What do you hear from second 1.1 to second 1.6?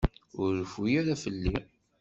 fell-i.